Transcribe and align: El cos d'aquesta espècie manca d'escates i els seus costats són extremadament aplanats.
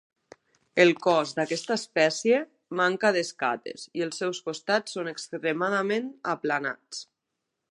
El 0.83 0.93
cos 1.03 1.33
d'aquesta 1.39 1.75
espècie 1.81 2.39
manca 2.81 3.13
d'escates 3.19 3.87
i 4.01 4.07
els 4.09 4.21
seus 4.23 4.43
costats 4.49 4.99
són 5.01 5.15
extremadament 5.17 6.13
aplanats. 6.37 7.09